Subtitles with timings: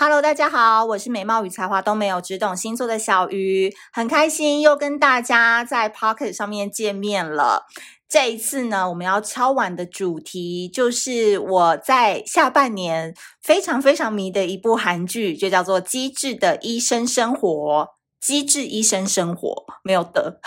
[0.00, 7.66] Hello，大家好，我是美貌与才华都没有，只懂星座的小鱼，很开心又跟大家在 Pocket 上面见面了。
[8.08, 17.50] 这一次呢，我们要敲碗的主题就是我在下半年非常非常迷的一部韩剧，就叫做《机智的医生生活》。
[18.24, 20.38] 机智医生生活没有的，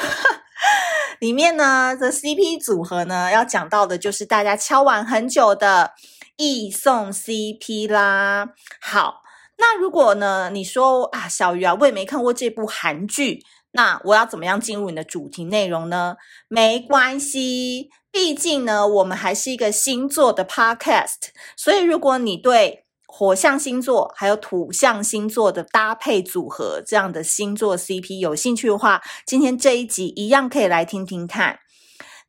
[1.20, 5.92] 里面呢的 CP 组合呢，要讲到的就是大家敲碗很久的
[6.38, 8.48] 易颂 CP 啦。
[8.80, 9.21] 好。
[9.62, 10.50] 那如果呢？
[10.52, 13.44] 你说啊，小鱼啊，我也没看过这部韩剧，
[13.74, 16.16] 那我要怎么样进入你的主题内容呢？
[16.48, 31.60] 没关系，毕竟呢，我们还是一个星座的 podcast，所以如果你对火象星座还有土象星座的搭配组合这样的星座 CP 有兴趣的话，今天这一集一样可以来听听看。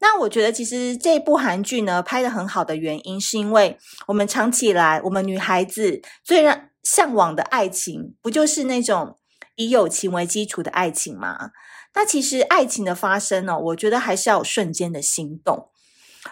[0.00, 9.18] 那我觉得其实这部韩剧呢，拍得很好的原因，是因为我们长期以来，我们女孩子最让向往的爱情，不就是那种
[9.56, 11.50] 以友情为基础的爱情吗？
[11.94, 15.68] 那其实爱情的发生呢，我觉得还是要有瞬间的心动。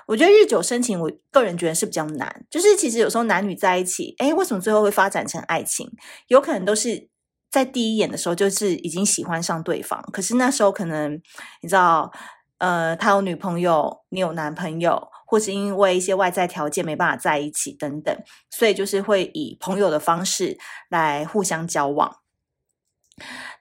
[0.06, 2.46] 我觉得日久生情，我个人觉得是比较难。
[2.48, 5.90] 就是其实有时候男女在一起，诶，为什么最后会发展成爱情？
[6.28, 7.08] 有可能都是
[7.50, 11.20] 在第一眼的时候就是已经喜欢上对方，可是那时候可能
[11.60, 12.10] 你知道，
[12.58, 15.08] 呃，他有女朋友，你有男朋友。
[15.30, 18.12] 或是因为一些外在条件没办法在一起等等，
[18.50, 22.16] 所以就是会以朋友的方式来互相交往。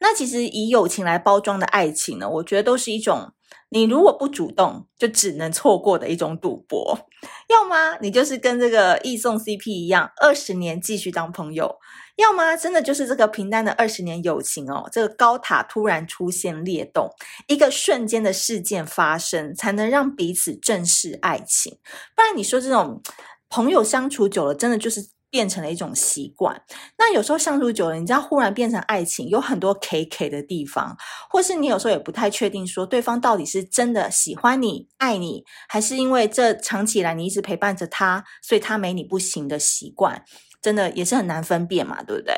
[0.01, 3.33] 那其实以友情来包装的爱情呢，我觉得都是一种
[3.69, 7.07] 你如果不主动就只能错过的一种赌博。
[7.49, 11.77] 要么你就是跟这个易送 CP 一样，二十年继续当朋友。
[12.15, 17.09] 要么真的就是这个平淡的二十年友情哦，这个高塔突然出现裂洞，
[17.47, 21.79] 一个瞬间的事件发生，才能让彼此正视爱情。
[22.15, 23.01] 不然你说这种
[23.49, 26.61] 朋友相处久了，真的就是变成了一种习惯。
[26.97, 30.97] 那有时候相处久了，你知道忽然变成爱情，有很多 K K 的地方，
[31.29, 40.23] 或是你有时候也不太确定，说对方到底是真的喜欢你、爱你，还是因为这长期以来你一直陪伴着他，所以他没你不行的习惯。
[40.61, 42.35] 真的也是很难分辨嘛，对不对？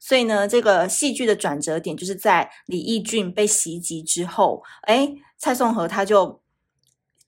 [0.00, 6.42] 所以呢，这个戏剧的转折点就是在李义俊被袭击之后，诶，蔡颂和他就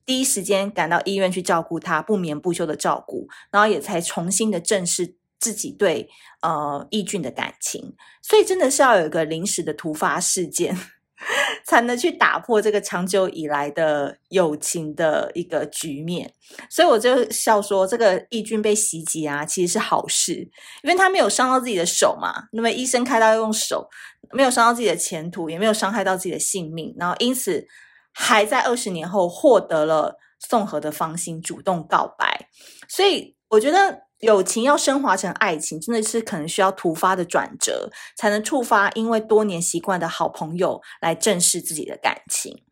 [0.05, 6.09] 第一时间赶到医院去照顾他，不眠不休的照顾，然后也才重新的正视自己对
[6.41, 7.95] 呃义俊的感情。
[8.21, 10.77] 所以真的是要有一个临时的突发事件。
[11.65, 16.33] 才能去打破这个长久以来的友情的一个局面，
[16.69, 20.33] 所以我就笑说，这个义俊被袭击啊，其实是好事，
[20.81, 22.49] 因为他没有伤到自己的手嘛。
[22.51, 23.89] 那么医生开刀用手，
[24.33, 27.65] 没有伤到自己的前途，也没有伤害到自己的性命，然后因此
[28.13, 32.47] 还在二十年后获得了宋和的芳心，主动告白。
[32.87, 34.03] 所以我觉得。
[34.19, 42.63] 友情要升华成爱情，真的是可能需要突发的转折，才能触发因为多年习惯的好朋友来正视自己的感情。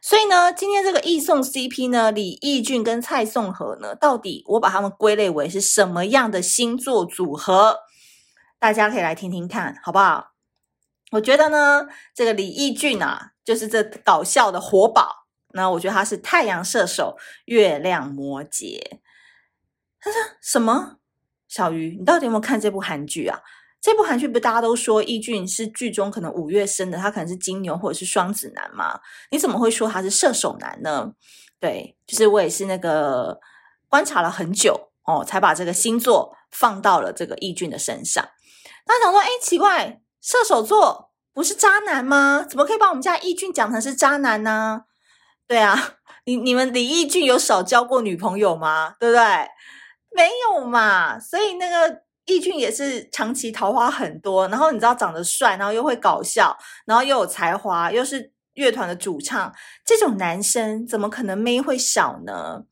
[0.00, 7.78] 所以呢，今天这个易颂 CP 呢，李义俊跟蔡颂和呢，到底我把他们归类为是什么样的星座组合？
[8.60, 10.31] 大家可以来听听看，好不好？
[11.12, 15.26] 我觉得呢，这个李义俊啊，就是这搞笑的活宝。
[15.54, 18.80] 那我觉得他是太阳射手，月亮摩羯。
[20.00, 20.96] 他说什么？
[21.48, 23.38] 小鱼，你到底有没有看这部韩剧啊？
[23.78, 29.00] 这部韩剧不大家都说义俊是剧中可能五月生的，他可能是金牛或者是双子男吗？
[29.30, 31.12] 你怎么会说他是射手男呢？
[31.60, 33.38] 对，就是我也是那个
[33.88, 38.26] 观察了很久哦，才把这个星座放到了这个义俊的身上。
[38.86, 42.46] 他想说，哎，奇怪，射手座不是渣男吗？
[42.48, 44.82] 怎么可以把我们家义俊讲成是渣男呢？
[45.46, 48.94] 对啊， 你你们李义俊有少交过女朋友吗？
[49.00, 49.22] 对不对？
[50.14, 56.56] 没有嘛，所以那个义俊也是长期桃花很多，然后你知道长得帅，然后又会搞笑，
[56.86, 59.52] 然后又有才华，又是乐团的主唱，
[59.84, 62.62] 这种男生怎么可能妹会少呢？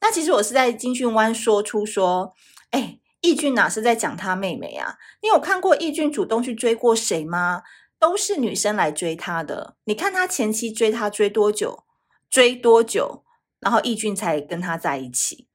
[0.00, 2.32] 那其实我是在金讯湾说出说，
[2.70, 4.98] 哎，义俊哪是在讲他妹妹啊？
[5.22, 7.62] 你有看过义俊主动去追过谁吗？
[7.98, 9.76] 都是女生来追他的。
[9.84, 11.84] 你看他前期追他追多久？
[12.28, 13.24] 追多久？
[13.60, 15.48] 然后义俊才跟他在一起。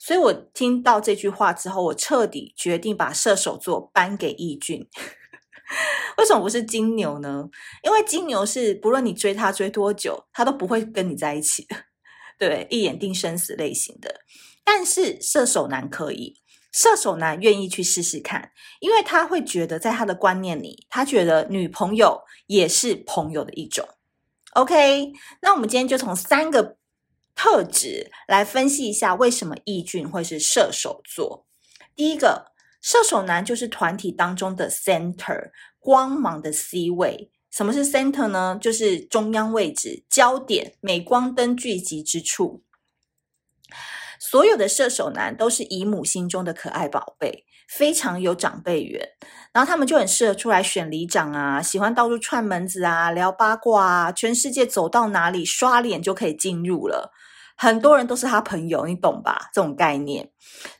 [0.00, 4.88] 所以我听到这句话之后，我彻底决定把射手座颁给义俊。
[6.18, 7.48] 为什么不是金牛呢？
[7.84, 11.76] 因为金牛是不论你追他追多久，他都不会跟你在一起的，
[12.36, 14.22] 对，一眼定生死类型的。
[14.64, 16.41] 但是射手男可以，
[16.72, 23.88] 射手男愿意去试试看，因为他会觉得在他的观念里，他觉得女朋友也是朋友的一种。
[24.54, 26.78] OK，那我们今天就从三个。
[27.34, 31.46] 特质来分析一下，为什么易俊会是射手座？
[31.96, 32.52] 第一个，
[32.82, 37.32] 射手男就是团体当中的 center，光芒的 C 位。
[37.50, 38.58] 什么是 center 呢？
[38.60, 42.62] 就是中央位置、焦点、镁光灯聚集之处。
[44.24, 49.04] 所有的射手男都是姨母心中的可爱宝贝，非常有长辈缘，
[49.52, 57.12] 然后他们就很适合出来选里长啊，喜欢到处串门子啊，聊八卦啊，全世界走到哪里刷脸就可以进入了。
[57.62, 59.48] 很多人都是他朋友，你懂吧？
[59.54, 60.28] 这种概念。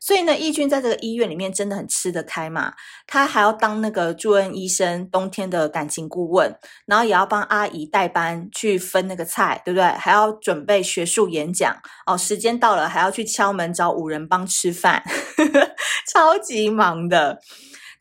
[0.01, 2.75] 所以呢，义俊在这个医院里面真的很吃得开嘛。
[3.07, 6.53] 他还要当那个住院医生，冬天的感情顾问，
[6.85, 9.85] 然后也要帮阿姨代班去分那个菜，对不对？
[9.85, 11.73] 还要准备学术演讲
[12.05, 12.19] 哦。
[12.19, 15.05] 时间到了，还要去敲门找五人帮吃饭，
[16.13, 17.39] 超级忙的。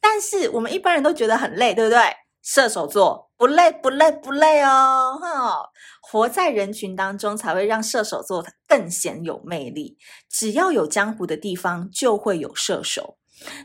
[0.02, 2.00] 但是我们一般人都觉得很累，对不对？
[2.44, 5.70] 射手座不累不累不累哦，哼，
[6.02, 9.98] 活在人群当中才会让射手座更显有魅力。
[10.30, 13.18] 只要有江湖的地方，就会有射手。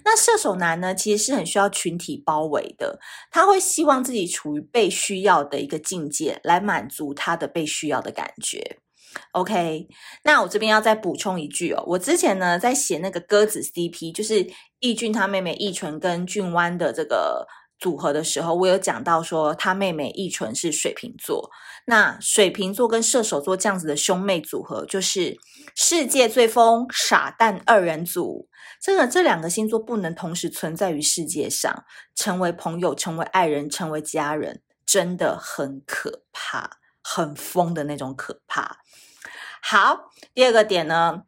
[0.05, 2.99] 那射手男呢，其实是很需要群体包围的，
[3.31, 8.79] 他会希望自己处于被需要的一个境界，来满足他的被需要的感觉。
[9.33, 9.89] OK，
[10.25, 14.47] 那我这边要再补充一句哦，我之前呢在写那个鸽子 CP，就是
[14.81, 17.47] 易俊他妹妹易纯跟俊湾的这个。
[17.79, 21.51] 组合的时候，我有讲到说他妹妹义纯是水瓶座，
[21.87, 25.37] 那水瓶座跟射手座这样子的兄妹组合，就是
[25.75, 28.49] 世界最疯傻蛋二人组。
[28.81, 31.85] 这个这两个星座不能同时存在于世界上，
[32.15, 38.79] 成为朋友，成为爱人，成为家人，真的很可怕，很疯的那种可怕。
[39.63, 41.23] 好，第二个点呢，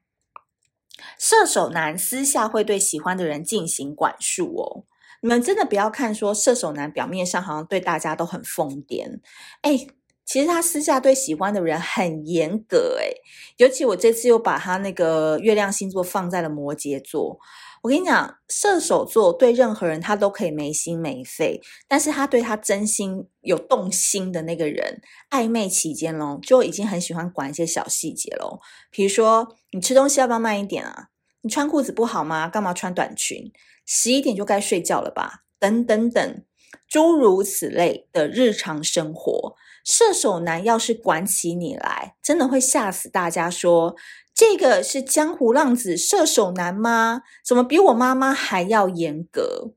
[1.19, 4.85] 射手男私下会对喜欢的人进行管束哦。
[5.21, 9.21] 你们真的不要看说射手男表面上好像对大家都很疯癫，
[9.63, 9.89] 诶，
[10.25, 13.17] 其实他私下对喜欢的人很严格，诶，
[13.57, 17.39] 尤其我这次又把他那个月亮星座放在了摩羯座。
[17.81, 25.01] 我跟你讲，射手座对任何人他都可以没心没肺，但是他对他真心有动心的那个人，
[25.31, 28.61] 暧昧期间咯，就已经很喜欢管一些小细节咯。
[28.91, 31.07] 比如说，你吃东西要不要慢一点啊？
[31.43, 32.49] 你穿裤子不好吗？
[32.49, 33.53] 干嘛穿短裙？
[33.87, 35.45] 十一点就该睡觉了吧？
[35.59, 36.45] 等等等，
[36.89, 39.55] 诸如此类的日常生活，
[39.85, 43.91] 射手男要是管起你来，真的会吓死大家说。
[43.91, 43.97] 说
[44.35, 47.23] 这个是江湖浪子射手男吗？
[47.45, 49.73] 怎么比我妈妈还要严格？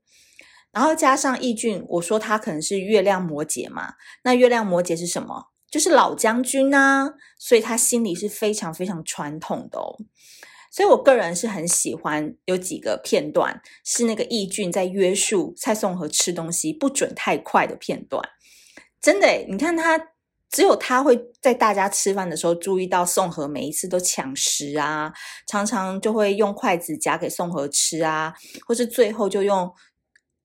[0.70, 3.94] 然后加上易俊，我说他可能是月亮摩羯嘛。
[4.22, 5.48] 那月亮摩羯是什么？
[5.68, 9.98] 就是老将军啊，所以他心里是非常非常传统的哦。
[10.72, 18.26] 所以，我个人是很喜欢有几个片段，是那个义俊在约束蔡颂和吃东西不准太快的片段。
[18.98, 20.00] 真的，你看他，
[20.50, 25.12] 只有他会在大家吃饭的时候注意到颂和每一次都抢食啊，
[25.46, 28.32] 常常就会用筷子夹给颂和吃啊，
[28.66, 29.70] 或是最后就用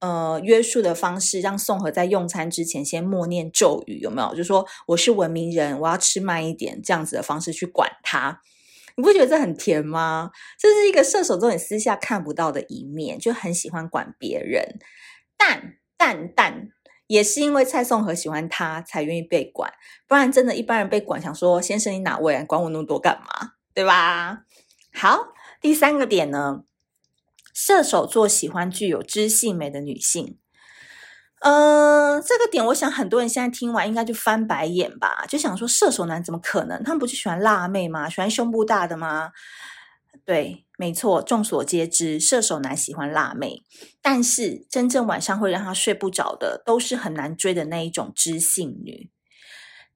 [0.00, 4.34] 呃约束的方式，让颂和在用餐之前先默念咒语，有没有？
[4.34, 8.42] 就说我是文明人，我要吃慢一点，这样子的方式去管他。
[8.98, 10.32] 你不觉得这很甜吗？
[10.58, 14.80] 这是一个射手座你私下看不到的一面，就很喜欢管别人。
[15.36, 16.70] 但但但
[17.06, 19.72] 也是因为蔡颂和喜欢他，才愿意被管。
[20.08, 22.44] 不然真的，一般人被管，想说先生你哪位啊？
[22.44, 23.52] 管我那么多干嘛？
[23.72, 24.40] 对吧？
[24.92, 25.28] 好，
[25.60, 26.64] 第三个点呢，
[27.54, 30.38] 射手座喜欢具有知性美的女性。
[31.40, 36.82] 呃，这个点我想很多人现在听完应该就翻白眼吧，就想说射手男怎么可能？
[36.82, 38.08] 他们不是喜欢辣妹吗？
[38.08, 39.30] 喜欢胸部大的吗？
[40.24, 43.62] 对，没错，众所皆知，射手男喜欢辣妹，
[44.02, 49.10] 但是真正晚上会让他睡不着的，都是很难追的那一种知性女。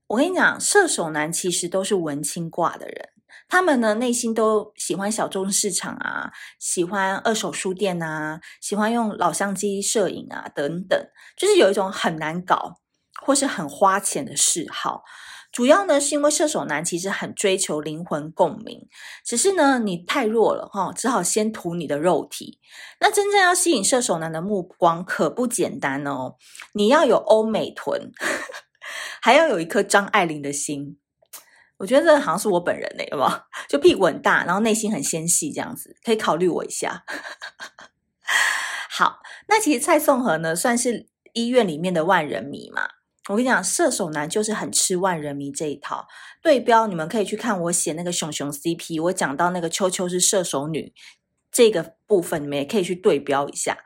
[0.07, 3.09] 我跟你讲，射手男其实都是文青挂的人。
[3.53, 10.99] 他们呢，内心都喜欢小众市场啊，喜欢二手书店啊，喜欢用老相机摄影啊，等等，
[11.37, 12.77] 就是有一种很难搞
[13.21, 15.03] 或是很花钱的嗜好。
[15.53, 18.89] 主要呢，是因为射手男其实很追求灵魂共鸣，
[19.23, 22.59] 只是呢，你太弱了哈，只好先图你的肉体。
[23.01, 26.37] 那真正要吸引射手男的目光可不简单哦，
[26.73, 28.13] 你要有欧美臀，
[29.21, 30.97] 还要有一颗张爱玲的心。
[31.83, 33.31] 我觉得这好像是我本人呢，有没有？
[33.69, 37.03] 就屁股很大，然后内心很纤细，这样子可以考虑我一下。
[38.89, 42.83] 好，那其实蔡颂和呢，算是医院里面的万人迷嘛。
[43.29, 46.07] 我跟你讲，射手男就是很吃万人迷这一套。
[46.41, 50.95] 对标，你们可以去看我写那个熊熊 CP，我讲到那个秋秋是射手女
[51.51, 53.77] 这个部分，你们也可以去对标一下。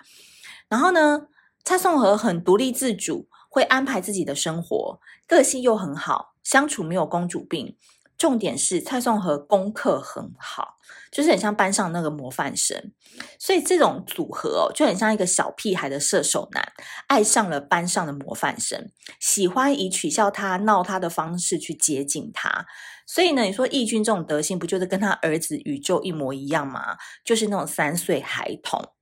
[0.69, 1.29] 然后呢，
[1.65, 6.36] 蔡颂和很独立自主，会安排自己的生活，个性又很好。
[6.47, 7.77] 相处没有公主病，
[8.17, 10.77] 重点是蔡颂和功课很好，
[11.11, 12.93] 就是很像班上那个模范生，
[13.41, 16.73] 所以这种组合哦，就很像一个小屁孩的射手男
[17.09, 22.67] 爱上了班上的模范生，喜欢以取笑他、闹他的方式去接近他。
[23.09, 26.97] 所以呢，你说义军这种德性，不就是跟他儿子宇宙一模一样吗？
[27.25, 28.93] 就是那种三岁孩童。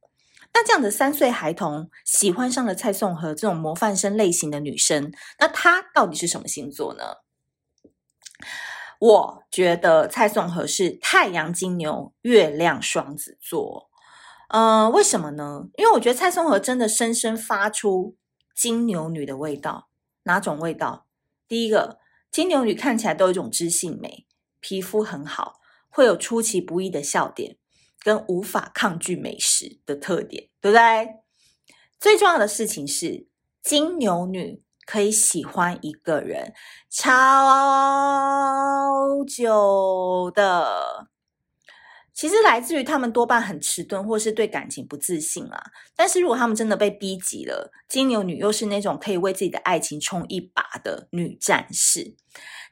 [0.56, 7.02] 那这样的三岁孩童喜欢上了蔡颂和这种模范生类型的女生，那他到底是什么星座呢？
[9.04, 13.90] 我觉得蔡颂和是太阳金牛，月亮双子座。
[14.48, 15.68] 呃，为什么呢？
[15.76, 18.16] 因为我觉得蔡颂和真的深深发出
[18.54, 19.90] 金牛女的味道。
[20.22, 21.06] 哪种味道？
[21.46, 21.98] 第一个，
[22.30, 24.26] 金牛女看起来都有一种知性美，
[24.60, 27.58] 皮肤很好，会有出其不意的笑点，
[28.00, 31.16] 跟无法抗拒美食的特点，对不对？
[32.00, 33.26] 最重要的事情是，
[33.62, 34.62] 金牛女。
[34.86, 36.52] 可以喜欢一个人
[36.90, 37.14] 超
[39.24, 41.08] 久的，
[42.12, 45.62] 其实来自于他们多半很迟钝，或是对感情不自信啊。
[45.96, 52.14] 但是如果他们真的被逼急了，金牛女又是那种可以为自己的爱情冲一把的女战士。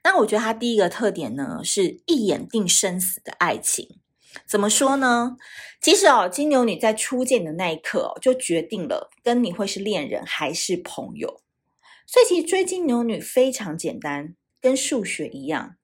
[0.04, 3.98] 那我觉得她第一个特点呢，是一眼定生死的爱情。
[4.46, 5.36] 怎么说呢？
[5.80, 11.42] 其实哦，金牛女在初见的那一刻哦，就决定了跟你会是恋人还是朋友。
[12.06, 15.76] 所以其实追金牛女非常简单，跟数学一样，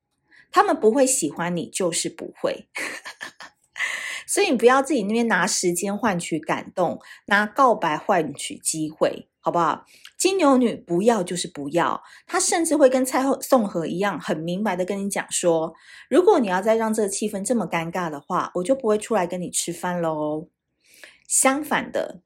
[0.50, 2.68] 他们不会喜欢你，就是不会。
[4.26, 9.86] 所以你不要自己那边拿时间换取感动，拿告白换取机会，好不好？
[10.18, 15.72] 金牛女不要就是不要，她甚至会跟蔡宋和一样，很明白的跟你讲说，
[16.10, 20.48] 如果你要再让这个气氛这么尴尬的话，我就不会出来跟你吃饭喽。
[21.26, 22.20] 相反的，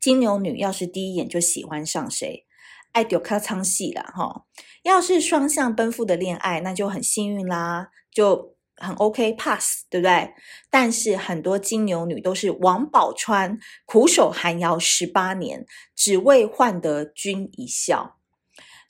[0.00, 2.46] 金牛女要是第一眼就喜欢上谁，
[2.92, 4.44] 爱丢卡仓戏了哈，
[4.82, 10.32] 要是双向奔赴的恋爱，那就很幸运啦，就很 OK pass，对不对？
[10.70, 18.16] 但是很多金牛女都是王宝钏苦守寒窑十八年，只为换得君一笑。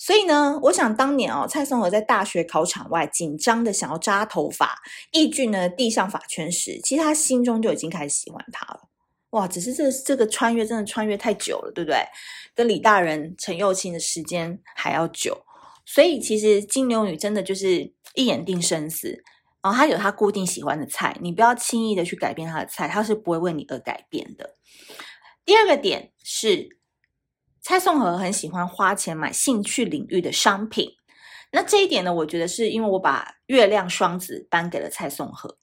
[0.01, 4.79] 所以呢，我想当年哦，蔡松和在大学考场外紧张的想要扎头发，
[5.11, 8.88] 义俊呢递上发圈时，其实他心中就已经开始喜欢他了。
[9.31, 11.99] 哇，只是这这个穿越真的穿越太久了，对不对？
[12.55, 15.45] 跟李大人、陈又青的时间还要久，
[15.85, 19.23] 所以其实金牛女真的就是一眼定生死，
[19.63, 24.57] 然后她有她固定喜欢的菜，你不要轻易的去改变她的菜，她是不会为你而改变的。
[25.45, 26.79] 第二个点是，
[27.61, 30.93] 蔡颂和很喜欢花钱买兴趣领域的商品，
[31.53, 35.59] 那这一点呢，我觉得是因为我把月亮双子颁给了蔡颂和。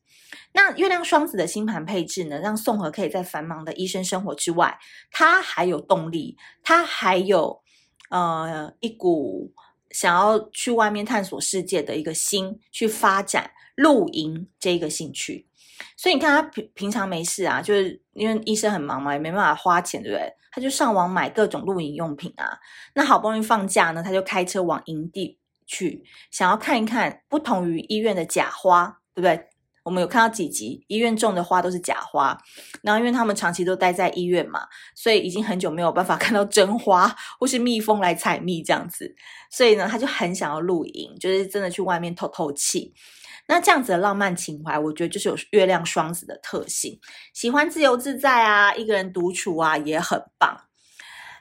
[0.56, 4.80] 那月亮双子的星盘配置呢，让宋和可以在繁忙的医生生活之外，
[5.12, 7.62] 他还有动力，他还有
[8.10, 9.52] 呃一股
[9.92, 15.46] 想要去外面探索世界的一个心，去发展露营这一个兴趣。
[15.98, 20.34] 所以你看他平平常没事啊，就是因为医生很忙嘛，也没办法花钱，对不对？
[20.54, 22.58] 他就上网买各种露营用品啊。
[22.94, 29.50] 那好不容易放假呢，他就开车往营地去，想要看一看不同于医院的假花，对不对？
[29.86, 32.36] 我们有看到几集，医院种的花都是假花，
[32.82, 39.16] 然后因为他们长期都待在医院嘛，所以已经很久没有办法 看到真花或是蜜蜂来采蜜这样子，
[39.52, 42.96] 所以呢，他就很想要露营，就是真的去外面透透气。
[43.48, 47.00] 那这样子的浪漫情怀，我觉得就是有月亮双子的特性，
[47.32, 50.66] 喜欢自由自在啊，一个人独处啊也很棒。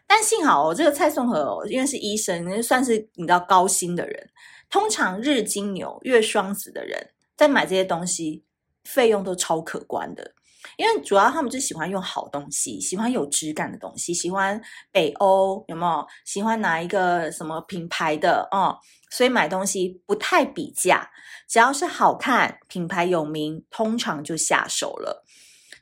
[0.07, 4.29] 但幸好哦，这个蔡颂和哦，因为是医生，算是你知道高薪的人，
[4.69, 7.14] 通常日金牛、月双子的人。
[7.37, 8.45] 在买这些东西，
[8.85, 10.35] 费用都超可观的，
[10.77, 14.61] 因为主要他们就喜欢用好东西，喜欢有质感的东西，喜欢
[14.91, 16.07] 北欧有没有？
[16.25, 18.79] 喜欢哪一个什么品牌的哦、
[19.11, 21.11] 所以买东西不太比价，
[21.49, 25.25] 只要是好看、品牌有名，通常就下手了。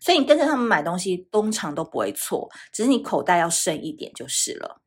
[0.01, 4.81] 所以你跟着他们买东西，通常都不会错，只是你口袋要深一点就是了。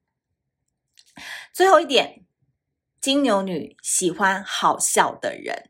[1.53, 2.25] 最后一点，
[2.99, 5.69] 金牛女喜欢好笑的人。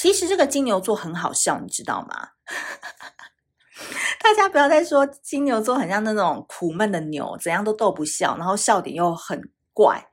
[0.00, 2.30] 其实这个金牛座很好笑，你知道吗？
[4.18, 9.38] 大家不要再说金牛座很像那种苦闷的牛，怎样都逗不笑，然后笑点又很
[9.74, 10.08] 怪。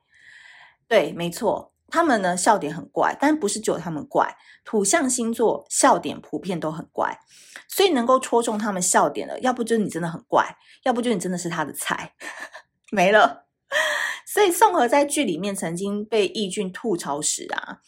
[0.86, 4.36] 对，没错，他们呢笑点很怪，但不是只有他们怪。
[4.62, 7.18] 土象星座笑点普遍都很怪，
[7.66, 10.54] 所以能够戳中他们笑点的，要不就是你真的很怪，
[10.84, 12.12] 要不就你真的是他的菜。
[12.92, 13.46] 没了。
[14.26, 17.78] 所以宋和在剧里面曾经被义俊吐槽时啊。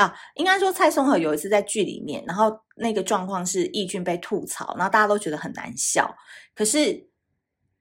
[0.00, 6.16] 啊，应该说蔡松河有一次在剧里面，然后那个状况是义俊被吐槽，然后大家都觉得很难笑。
[6.54, 7.06] 可是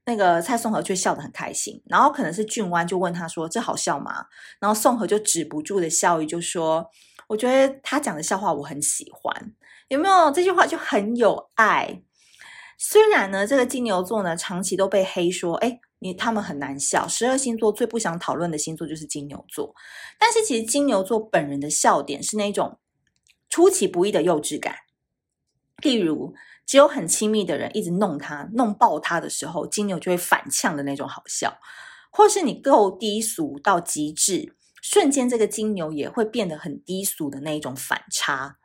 [0.06, 1.82] 那个蔡松河却笑得很开心。
[1.86, 4.26] 然后可能是俊湾就问他说：“这好笑吗？”
[4.60, 6.86] 然后松河就止不住的笑意，就说
[7.30, 9.54] ：“我觉得他讲的笑话我很喜欢，
[9.88, 10.30] 有没有？
[10.32, 12.02] 这句话就很有爱。
[12.80, 19.76] 虽然呢，这个金牛座呢长期都被黑说，哎。”你他们很难笑，十二星座最不想讨论的星座就是金牛座。
[20.18, 22.80] 但是其实金牛座本人的笑点是那种
[23.50, 24.74] 出其不意的幼稚感。
[25.84, 26.34] 例如，
[26.66, 31.60] 只有很亲密的人一直弄他、弄爆他的时候，金牛就会反呛的那种好笑；
[32.10, 38.58] 或是你够低俗到极致，瞬间这个金牛也会变得很低俗的那一种反差。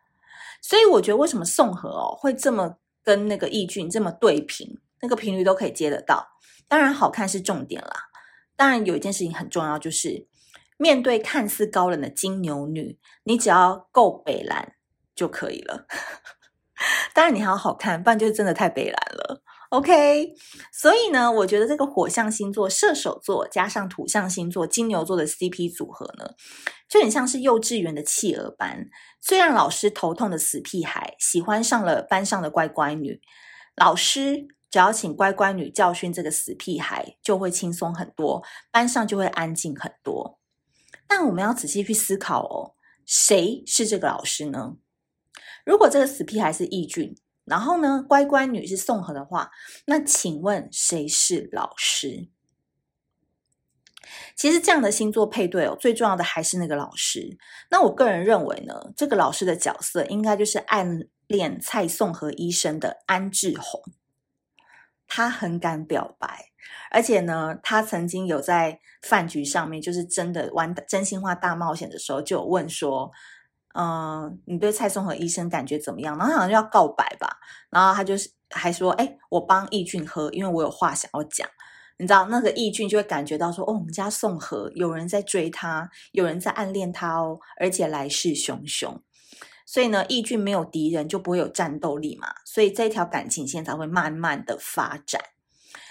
[0.63, 6.27] 所以我觉得为什么宋和哦会这么跟那个易俊这么对频，那个频率都可以接得到。
[6.67, 8.09] 当然，好看是重点啦。
[8.57, 10.27] 当然，有一件事情很重要，就是
[10.79, 14.75] 面对看似高冷的金牛女，你只要够北蓝
[15.15, 15.87] 就可以了。
[17.15, 19.43] 当然，你还要好看，不然就是真的太北蓝了。
[19.75, 20.35] OK，
[20.73, 26.31] 所以呢，我觉得这个火象星座射手座加上土象星座金牛座的 CP 组合呢，
[26.89, 28.89] 就很像是幼稚园的企鹅班，
[29.21, 33.21] 最让老师头痛的死屁孩喜欢上了班上的乖乖女，
[33.77, 34.47] 老师。
[34.71, 40.41] 只要请乖乖女教训这个死屁孩，就会轻松很多，班上就会安静很多。
[41.07, 42.75] 但我们要仔细去思考哦，
[43.07, 44.75] 谁是这个老师呢？
[45.65, 49.51] 如果这个死屁孩是易俊，然后呢，乖乖女是宋和的话，
[49.87, 52.29] 那请问谁是老师？
[54.37, 57.39] 其实这样的星座配对哦，最重要的还是那个老师。
[57.71, 63.83] 那我个人认为呢，这个老师的角色应该就是暗恋蔡宋和医生的安志宏。
[65.07, 66.47] 他很敢表白，
[66.91, 73.13] 而且呢，他曾经有在饭局上面，就是真的玩真心话大冒险的时候，就有问说
[73.75, 77.39] ：“嗯、你对蔡松和医生感觉怎么样？”然后好像就要告白吧，
[77.71, 81.49] 然后他就是还说：“哎，我帮易俊喝，因为我有话想要讲。”
[81.97, 88.99] 你知道那个易俊就会感觉到说：“哦，我们家宋和有人在追他，有人在暗恋他哦，而且来势汹汹。”
[89.65, 95.21] 所以呢，易俊没有敌人就不会有战斗力嘛，所以这条感情线才会慢慢的发展。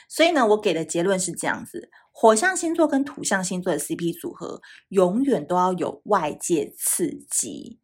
[0.08, 7.80] 所以呢，我给的结论是这样子：火象星座跟土象星座的 CP 组合，永远都要有外界刺激。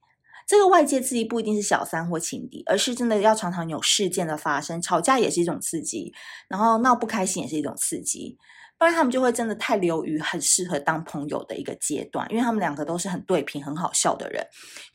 [0.47, 6.13] 这个外界刺激不一定是小三或情敌，而是真的要常常有事件的发生，吵架也是一种刺激，
[6.47, 8.37] 然后闹不开心也是一种刺激。
[8.77, 14.41] 不然他们就会真的太流于很适合当朋友的一个阶段，因为他们两个都是很对频、很好笑的人。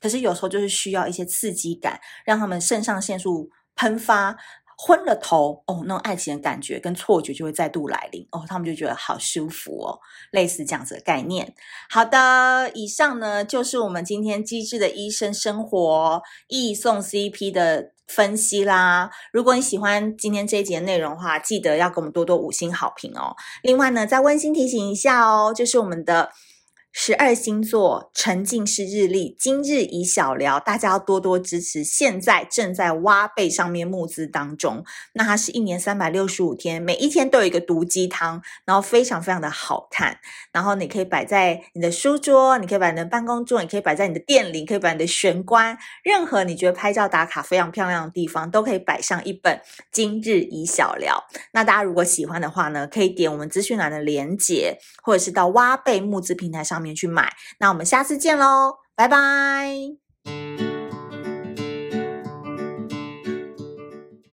[0.00, 4.36] 可是有时候就是需要一些刺激感，让他们肾上腺素喷发。
[4.76, 9.98] 昏了头哦，那种爱情的感觉跟错觉就会再度来临哦，他们就觉得好舒服哦，
[10.30, 11.54] 类似这样子的概念。
[11.88, 19.10] 好的，以上呢就是我们今天机智的医生生活易送 CP 的分析啦。
[19.32, 23.34] 如果你喜欢今天这一节内容的话，记得要给我们多多五星好评哦。
[23.62, 26.30] 另外呢，再温馨提醒一下哦，就是我们的。
[26.96, 31.82] 十二星座沉浸式日历，今日宜小聊，大家要多多支持。
[31.82, 40.18] 现在正在挖贝上面募资当中，那它是一年三百六十五天，每一天都有一个毒鸡汤，然后非常非常的好看。
[40.52, 51.24] 然后你可以摆在你的书桌，你可以摆在你的办公桌，你可以摆在你的店里，可以摆在你的玄关，任何你觉得拍照打卡非常漂亮的地方，都可以摆上一本今日宜小聊。
[51.50, 60.73] 那大家如果喜欢的话呢，可以点我们资讯栏的连结，或者是到挖贝募资平台上面去买，那我们下次见喽，拜拜。